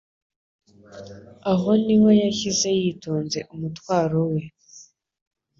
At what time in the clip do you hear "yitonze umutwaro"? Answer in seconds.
2.81-4.19